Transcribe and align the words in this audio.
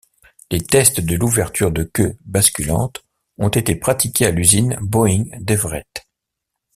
Les 0.49 0.59
tests 0.61 0.99
de 0.99 1.13
l'ouverture 1.15 1.71
de 1.71 1.83
queue 1.83 2.17
basculante 2.25 3.05
ont 3.37 3.49
été 3.49 3.75
pratiqués 3.75 4.25
à 4.25 4.31
l'usine 4.31 4.79
Boeing 4.81 5.25
d'Everett. 5.39 6.07